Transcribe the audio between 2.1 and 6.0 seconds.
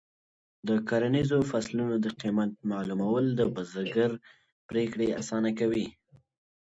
قیمت معلومول د بزګر پریکړې اسانه کوي.